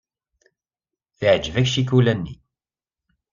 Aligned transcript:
Teɛjeb-ak 1.17 1.67
ccikula-nni. 1.69 2.35